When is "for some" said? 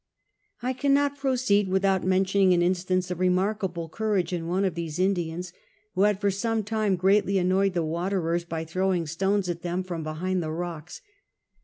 6.19-6.63